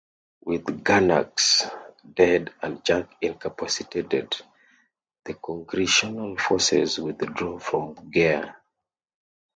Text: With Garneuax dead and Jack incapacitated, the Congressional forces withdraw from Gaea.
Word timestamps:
With 0.43 0.63
Garneuax 0.83 1.69
dead 2.15 2.51
and 2.63 2.83
Jack 2.83 3.15
incapacitated, 3.21 4.33
the 5.25 5.35
Congressional 5.35 6.37
forces 6.37 6.97
withdraw 6.97 7.59
from 7.59 7.93
Gaea. 8.11 8.55